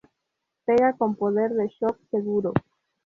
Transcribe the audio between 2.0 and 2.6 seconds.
seguro.